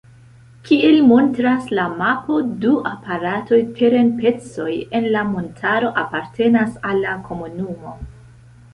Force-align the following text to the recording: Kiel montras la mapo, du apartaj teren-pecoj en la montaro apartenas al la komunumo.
Kiel 0.69 0.95
montras 1.09 1.67
la 1.79 1.85
mapo, 1.99 2.39
du 2.65 2.73
apartaj 2.93 3.61
teren-pecoj 3.77 4.73
en 5.03 5.09
la 5.19 5.25
montaro 5.37 5.95
apartenas 6.07 6.77
al 6.93 7.03
la 7.09 7.17
komunumo. 7.31 7.99